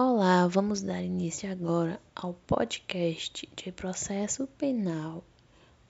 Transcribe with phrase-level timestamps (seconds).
[0.00, 5.24] Olá, vamos dar início agora ao podcast de processo penal,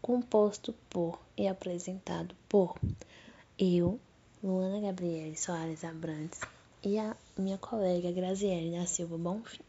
[0.01, 2.75] composto por e apresentado por
[3.59, 4.01] eu,
[4.43, 6.41] Luana Gabriele Soares Abrantes,
[6.83, 9.61] e a minha colega Graziele da Silva Bonfim.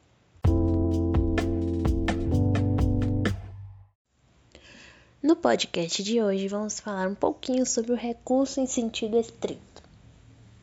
[5.22, 9.84] No podcast de hoje vamos falar um pouquinho sobre o recurso em sentido estrito.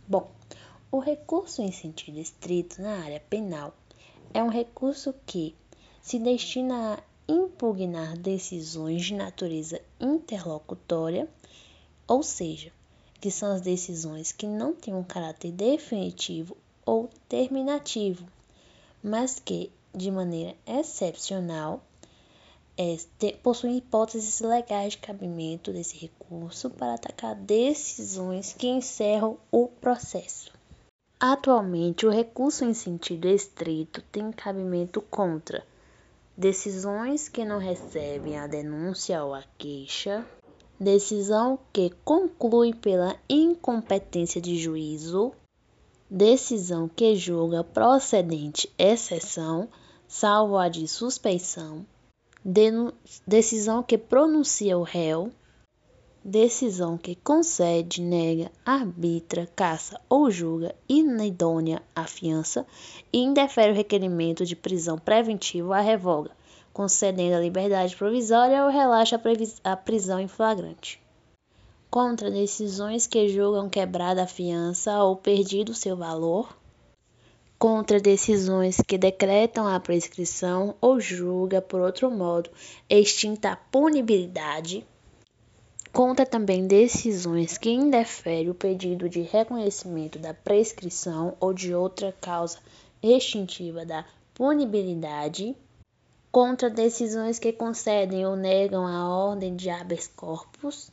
[0.09, 0.34] Bom,
[0.96, 3.74] o recurso em sentido estrito na área penal
[4.32, 5.54] é um recurso que
[6.00, 11.28] se destina a impugnar decisões de natureza interlocutória,
[12.09, 12.73] ou seja,
[13.20, 16.56] que são as decisões que não têm um caráter definitivo
[16.87, 18.26] ou terminativo,
[19.02, 21.82] mas que, de maneira excepcional,
[22.78, 22.96] é,
[23.42, 30.55] possuem hipóteses legais de cabimento desse recurso para atacar decisões que encerram o processo.
[31.18, 35.66] Atualmente, o recurso em sentido estrito tem cabimento contra
[36.36, 40.26] decisões que não recebem a denúncia ou a queixa,
[40.78, 45.32] decisão que conclui pela incompetência de juízo,
[46.10, 49.70] decisão que julga procedente exceção,
[50.06, 51.87] salvo a de suspeição,
[53.26, 55.32] decisão que pronuncia o réu,
[56.27, 62.66] decisão que concede, nega, arbitra, caça ou julga inidônea a fiança
[63.13, 66.33] e indefere o requerimento de prisão preventiva ou a revoga,
[66.72, 69.22] concedendo a liberdade provisória ou relaxa
[69.62, 71.00] a prisão em flagrante.
[71.88, 76.59] Contra decisões que julgam quebrada a fiança ou perdido seu valor,
[77.56, 82.50] contra decisões que decretam a prescrição ou julga por outro modo
[82.91, 84.84] extinta a punibilidade,
[85.97, 92.59] Conta também decisões que indeferem o pedido de reconhecimento da prescrição ou de outra causa
[93.03, 94.05] extintiva da
[94.35, 95.56] punibilidade,
[96.31, 100.93] contra decisões que concedem ou negam a ordem de habeas corpus,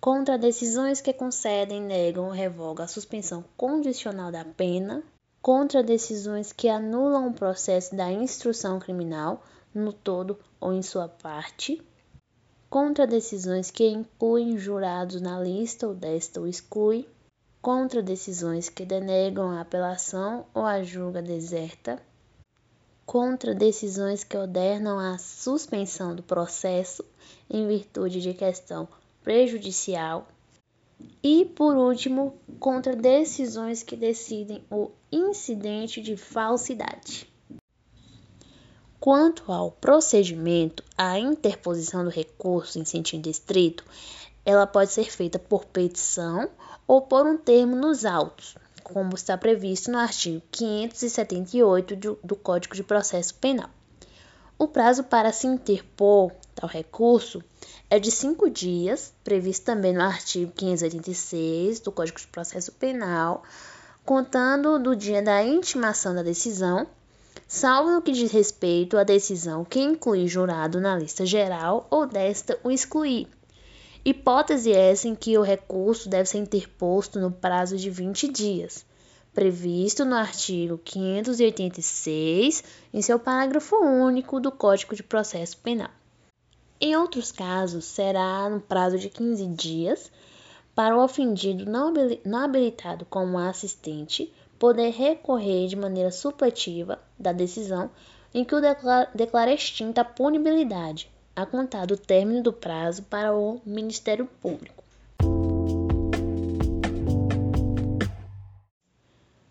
[0.00, 5.04] contra decisões que concedem, negam ou revogam a suspensão condicional da pena,
[5.40, 11.80] contra decisões que anulam o processo da instrução criminal no todo ou em sua parte
[12.76, 17.08] contra decisões que incluem jurados na lista ou desta ou exclui,
[17.62, 21.98] contra decisões que denegam a apelação ou a julga deserta,
[23.06, 27.02] contra decisões que ordenam a suspensão do processo
[27.48, 28.86] em virtude de questão
[29.24, 30.28] prejudicial
[31.22, 37.26] e, por último, contra decisões que decidem o incidente de falsidade.
[39.06, 43.84] Quanto ao procedimento, a interposição do recurso em sentido estrito,
[44.44, 46.50] ela pode ser feita por petição
[46.88, 52.82] ou por um termo nos autos, como está previsto no artigo 578 do Código de
[52.82, 53.70] Processo Penal.
[54.58, 57.40] O prazo para se interpor tal recurso
[57.88, 63.44] é de cinco dias, previsto também no artigo 586 do Código de Processo Penal,
[64.04, 66.88] contando do dia da intimação da decisão
[67.46, 72.58] salvo no que diz respeito à decisão que inclui jurado na lista geral ou desta
[72.62, 73.28] o excluir.
[74.04, 78.86] Hipótese essa em que o recurso deve ser interposto no prazo de 20 dias,
[79.34, 82.62] previsto no artigo 586,
[82.94, 85.90] em seu parágrafo único do Código de Processo Penal.
[86.80, 90.12] Em outros casos, será no prazo de 15 dias
[90.74, 97.90] para o ofendido não habilitado como assistente poder recorrer de maneira supletiva da decisão
[98.34, 98.60] em que o
[99.14, 104.84] declara extinta a punibilidade, a contar do término do prazo para o Ministério Público.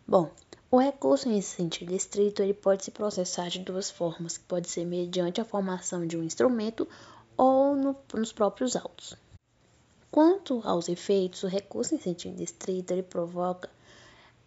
[0.08, 0.30] Bom,
[0.70, 4.86] o recurso em sentido estrito ele pode se processar de duas formas, que pode ser
[4.86, 6.88] mediante a formação de um instrumento
[7.38, 9.16] ou no, nos próprios autos.
[10.12, 13.70] Quanto aos efeitos, o recurso em sentido estrito ele provoca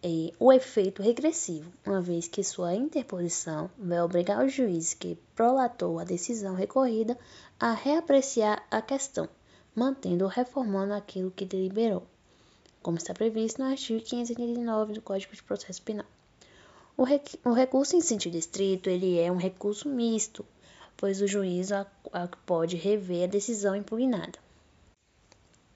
[0.01, 5.99] é, o efeito regressivo, uma vez que sua interposição vai obrigar o juiz que prolatou
[5.99, 7.17] a decisão recorrida
[7.59, 9.27] a reapreciar a questão,
[9.75, 12.03] mantendo ou reformando aquilo que deliberou,
[12.81, 16.05] como está previsto no artigo 589 do Código de Processo Penal.
[16.95, 20.45] O, rec o recurso em sentido estrito ele é um recurso misto,
[20.95, 24.39] pois o juiz a, a pode rever a decisão impugnada.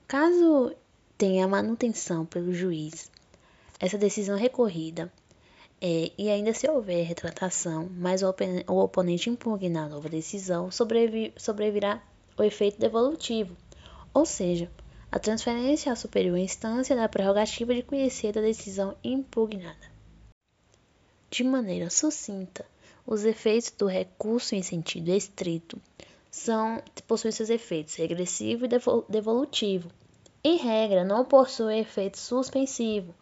[0.08, 0.74] Caso
[1.18, 3.10] tenha manutenção pelo juiz
[3.84, 5.12] essa decisão recorrida
[5.78, 8.34] é, e ainda se houver retratação, mas o,
[8.66, 12.02] o oponente impugnar a nova decisão, sobrevi, sobrevirá
[12.38, 13.54] o efeito devolutivo,
[14.14, 14.70] ou seja,
[15.12, 19.92] a transferência à superior instância da prerrogativa de conhecer da decisão impugnada.
[21.30, 22.64] de maneira sucinta,
[23.06, 25.78] os efeitos do recurso em sentido estrito
[26.30, 28.68] são possuem seus efeitos regressivo e
[29.10, 29.90] devolutivo.
[30.42, 33.14] Em regra, não possui efeito suspensivo,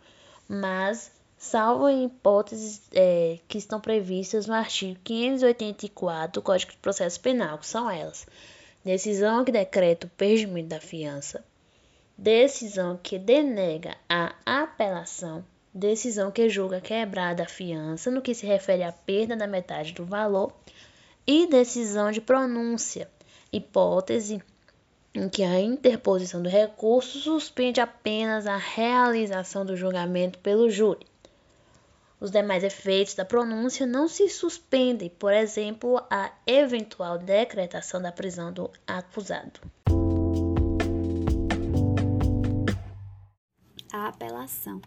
[0.48, 7.20] mas salvo em hipóteses é, que estão previstas no artigo 584 do Código de Processo
[7.20, 8.26] Penal, que são elas:
[8.84, 11.44] decisão que decreta o perdimento da fiança,
[12.16, 15.44] decisão que denega a apelação,
[15.74, 20.04] decisão que julga quebrada a fiança no que se refere à perda da metade do
[20.04, 20.52] valor.
[21.24, 23.08] E decisão de pronúncia,
[23.52, 24.42] hipótese
[25.14, 31.06] em que a interposição do recurso suspende apenas a realização do julgamento pelo júri.
[32.18, 38.52] Os demais efeitos da pronúncia não se suspendem, por exemplo, a eventual decretação da prisão
[38.52, 39.60] do acusado.
[43.92, 44.80] A apelação.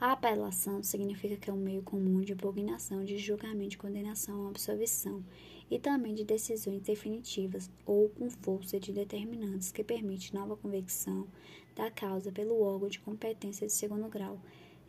[0.00, 4.48] A apelação significa que é um meio comum de impugnação de julgamento de condenação ou
[4.48, 5.22] absolvição
[5.70, 11.26] e também de decisões definitivas ou com força de determinantes que permite nova convicção
[11.74, 14.40] da causa pelo órgão de competência de segundo grau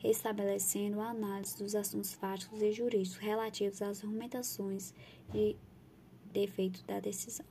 [0.04, 4.94] estabelecendo a análise dos assuntos fáticos e jurídicos relativos às argumentações
[5.32, 5.56] de
[6.32, 7.46] defeito da decisão.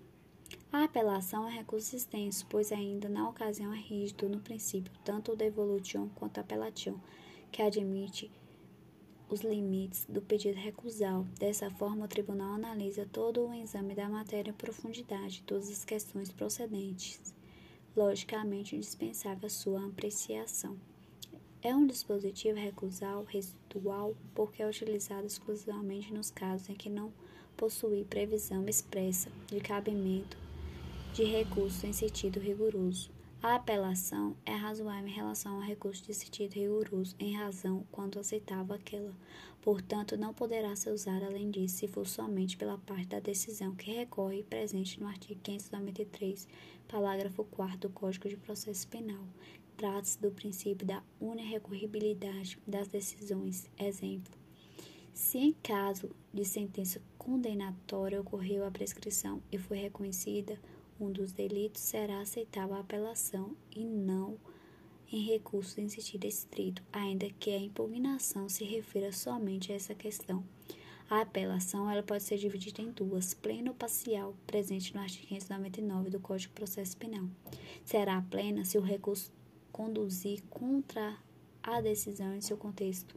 [0.72, 5.36] A apelação é recurso extenso, pois ainda na ocasião é rígido no princípio tanto o
[5.36, 6.94] devolution quanto o appellation,
[7.50, 8.30] que admite
[9.30, 11.24] os limites do pedido recusal.
[11.38, 16.30] Dessa forma, o tribunal analisa todo o exame da matéria em profundidade, todas as questões
[16.30, 17.20] procedentes.
[17.96, 20.76] Logicamente, indispensável a sua apreciação.
[21.60, 27.12] É um dispositivo recusal residual porque é utilizado exclusivamente nos casos em que não
[27.56, 30.38] possui previsão expressa de cabimento
[31.12, 33.10] de recurso em sentido rigoroso.
[33.40, 38.74] A apelação é razoável em relação ao recurso de sentido rigoroso, em razão quanto aceitável
[38.74, 39.14] aquela.
[39.62, 43.92] Portanto, não poderá ser usada além disso se for somente pela parte da decisão que
[43.92, 46.48] recorre presente no artigo 593,
[46.88, 49.24] parágrafo 4 do Código de Processo Penal,
[49.78, 53.70] Trata-se do princípio da unirrecorribilidade das decisões.
[53.78, 54.36] Exemplo:
[55.14, 60.58] se em caso de sentença condenatória ocorreu a prescrição e foi reconhecida
[61.00, 64.38] um dos delitos, será aceitável a apelação e não
[65.10, 70.44] em recurso em sentido estrito, ainda que a impugnação se refira somente a essa questão.
[71.08, 76.10] A apelação ela pode ser dividida em duas, plena ou parcial, presente no artigo 599
[76.10, 77.26] do Código de Processo Penal.
[77.84, 79.32] Será plena se o recurso
[79.72, 81.16] conduzir contra
[81.62, 83.16] a decisão em seu contexto,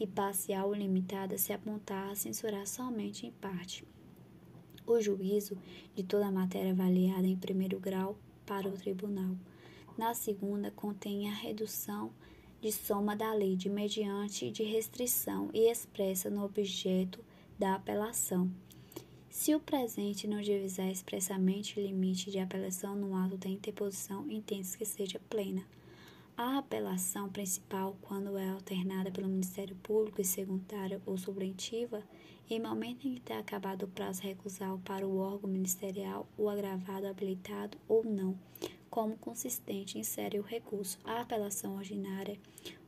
[0.00, 3.84] e parcial ou limitada se apontar a censurar somente em parte
[4.88, 5.56] o juízo
[5.94, 9.36] de toda a matéria avaliada em primeiro grau para o tribunal.
[9.96, 12.12] Na segunda, contém a redução
[12.60, 17.22] de soma da lei de mediante de restrição e expressa no objeto
[17.58, 18.50] da apelação.
[19.28, 24.76] Se o presente não divisar expressamente o limite de apelação no ato da interposição, entende-se
[24.76, 25.64] que seja plena.
[26.36, 32.02] A apelação principal, quando é alternada pelo Ministério Público e secundária ou sublentiva,
[32.50, 37.06] em momento em que tenha acabado o prazo recusal para o órgão ministerial, o agravado
[37.06, 38.38] habilitado ou não,
[38.88, 40.98] como consistente insere o recurso.
[41.04, 42.38] A apelação ordinária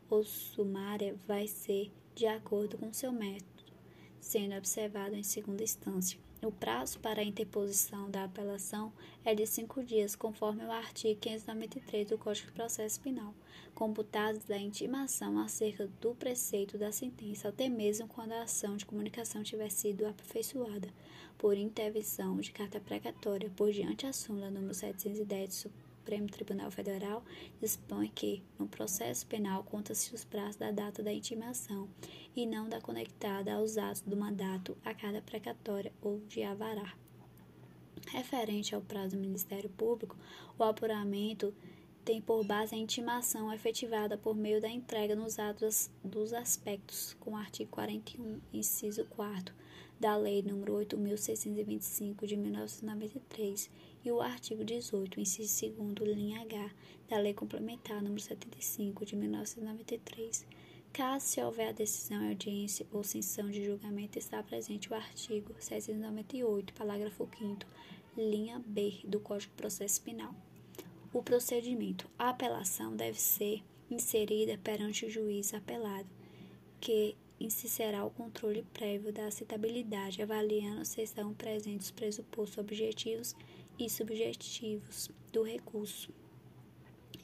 [0.09, 3.73] ou sumária vai ser de acordo com seu método,
[4.21, 6.19] sendo observado em segunda instância.
[6.43, 8.91] O prazo para a interposição da apelação
[9.23, 13.35] é de cinco dias, conforme o artigo 593 do Código de Processo Penal,
[13.75, 19.43] computados da intimação acerca do preceito da sentença, até mesmo quando a ação de comunicação
[19.43, 20.89] tiver sido aperfeiçoada
[21.37, 27.23] por intervenção de carta precatória por diante a súmula número 710 do Supremo Tribunal Federal
[27.61, 31.89] dispõe que, no processo penal, conta-se os prazos da data da intimação
[32.35, 36.97] e não da conectada aos atos do mandato a cada precatória ou de avará.
[38.09, 40.17] Referente ao prazo do Ministério Público,
[40.59, 41.55] o apuramento
[42.11, 47.35] tem por base a intimação efetivada por meio da entrega nos atos dos aspectos, com
[47.35, 49.55] o artigo 41, inciso 4
[50.01, 53.71] da Lei nº 8.625 de 1993
[54.05, 56.73] e o artigo 18, inciso 2 linha H,
[57.09, 60.45] da Lei Complementar nº 75 de 1993.
[60.93, 66.75] Caso se houver a decisão, audiência ou sanção de julgamento, está presente o artigo 798,
[66.75, 67.65] parágrafo 5
[68.17, 70.35] linha B do Código de Processo Penal.
[71.13, 72.09] O procedimento.
[72.17, 76.09] A apelação deve ser inserida perante o juiz apelado,
[76.81, 83.35] que incidirá o controle prévio da aceitabilidade, avaliando se estão presentes os pressupostos objetivos
[83.77, 86.13] e subjetivos do recurso.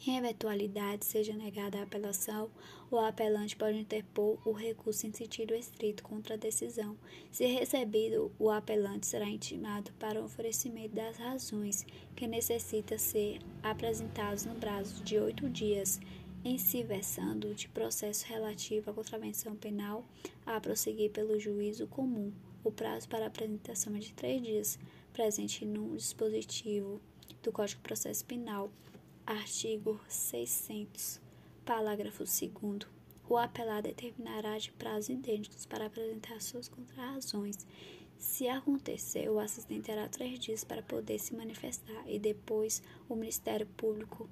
[0.05, 2.51] Em eventualidade seja negada a apelação,
[2.91, 6.97] o apelante pode interpor o recurso em sentido estrito contra a decisão.
[7.31, 11.85] Se recebido, o apelante será intimado para o oferecimento das razões
[12.15, 16.01] que necessita ser apresentadas no prazo de oito dias,
[16.45, 20.05] em se versando de processo relativo à contravenção penal
[20.45, 22.33] a prosseguir pelo juízo comum.
[22.63, 24.79] O prazo para apresentação é de três dias,
[25.13, 27.01] presente no dispositivo
[27.43, 28.71] do Código de Processo Penal
[29.27, 31.21] Artigo 600,
[31.65, 32.87] parágrafo 2
[33.29, 37.67] o apelado determinará de prazos idênticos para apresentar suas contrarrazões.
[38.17, 43.67] Se acontecer, o assistente terá três dias para poder se manifestar e depois o Ministério
[43.77, 44.31] Público.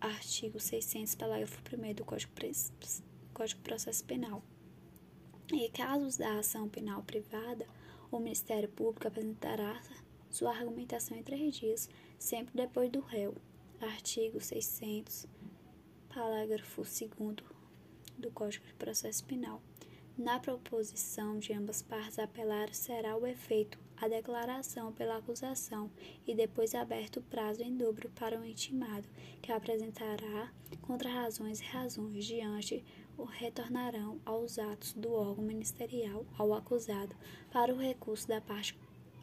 [0.00, 2.32] Artigo 600, parágrafo 1 do Código,
[3.32, 4.42] Código de Processo Penal.
[5.52, 7.64] Em casos da ação penal privada,
[8.10, 9.80] o Ministério Público apresentará
[10.36, 11.88] sua argumentação em três dias,
[12.18, 13.34] sempre depois do réu.
[13.80, 15.26] Artigo 600,
[16.14, 17.36] parágrafo 2
[18.18, 19.62] do Código de Processo Penal.
[20.16, 25.90] Na proposição de ambas partes apelar será o efeito a declaração pela acusação
[26.26, 29.08] e depois aberto o prazo em dobro para o intimado,
[29.40, 30.52] que apresentará
[30.82, 32.84] contra-razões e razões diante
[33.16, 37.16] ou retornarão aos atos do órgão ministerial ao acusado
[37.50, 38.78] para o recurso da parte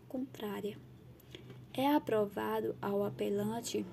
[0.08, 0.76] contrária.
[1.76, 3.84] É aprovado ao apelante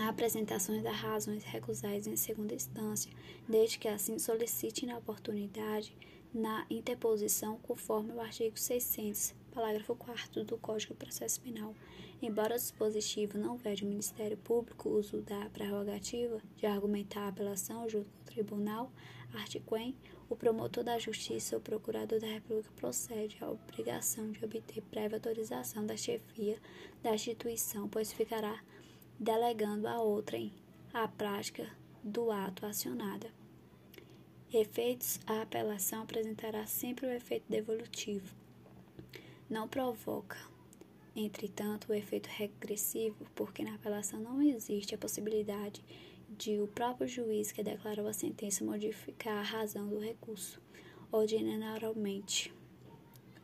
[0.00, 3.12] a apresentação das razões recusáveis em segunda instância,
[3.48, 5.96] desde que assim solicite na oportunidade
[6.34, 11.72] na interposição conforme o artigo 600, parágrafo 4 do Código de Processo Penal.
[12.20, 17.88] Embora o dispositivo não vede o Ministério Público uso da prerrogativa de argumentar a apelação
[17.88, 18.90] junto ao tribunal,
[19.32, 19.64] artigo
[20.34, 25.86] o promotor da justiça ou procurador da República procede à obrigação de obter prévia autorização
[25.86, 26.58] da chefia
[27.00, 28.60] da instituição, pois ficará
[29.18, 30.52] delegando a outrem
[30.92, 31.70] a prática
[32.02, 33.30] do ato acionada.
[34.52, 38.34] Efeitos: a apelação apresentará sempre o efeito devolutivo.
[39.48, 40.38] Não provoca,
[41.14, 45.80] entretanto, o efeito regressivo, porque na apelação não existe a possibilidade
[46.36, 50.60] de o próprio juiz que declarou a sentença modificar a razão do recurso,
[51.10, 52.52] ordinariamente.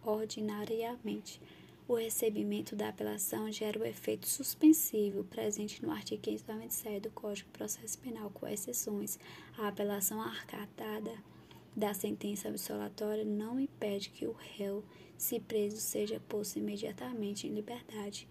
[0.02, 1.40] Ordinariamente,
[1.87, 7.59] o recebimento da apelação gera o efeito suspensivo presente no artigo 597 do Código de
[7.59, 9.18] Processo Penal, com exceções.
[9.59, 11.12] A apelação arcatada
[11.76, 14.85] da sentença absolutória não impede que o réu,
[15.16, 18.28] se preso, seja posto imediatamente em liberdade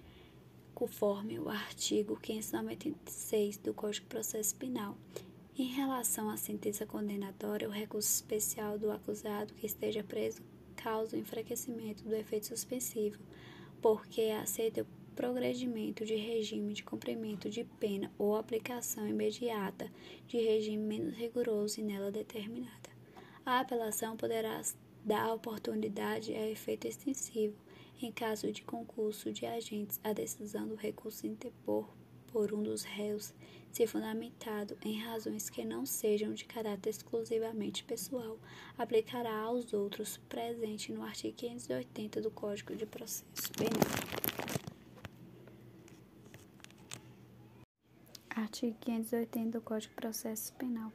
[0.74, 4.98] conforme o artigo 596 do Código de Processo Penal.
[5.58, 10.42] Em relação à sentença condenatória, o recurso especial do acusado que esteja preso
[10.76, 13.20] causa o enfraquecimento do efeito suspensivo,
[13.82, 19.92] porque aceita o progredimento de regime de cumprimento de pena ou aplicação imediata
[20.28, 22.90] de regime menos rigoroso e nela determinada.
[23.46, 24.62] A apelação poderá
[25.04, 27.58] dar oportunidade a efeito extensivo
[28.02, 31.90] em caso de concurso de agentes, a decisão do recurso interpor
[32.32, 33.34] por um dos réus,
[33.72, 38.38] se fundamentado em razões que não sejam de caráter exclusivamente pessoal,
[38.78, 44.10] aplicará aos outros, presente no artigo 580 do Código de Processo Penal.
[48.30, 50.92] Artigo 580 do Código de Processo Penal.